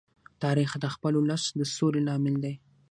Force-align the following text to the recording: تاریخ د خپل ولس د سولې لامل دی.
تاریخ 0.43 0.71
د 0.83 0.85
خپل 0.95 1.13
ولس 1.17 1.43
د 1.59 1.61
سولې 1.75 2.01
لامل 2.07 2.35
دی. 2.43 2.53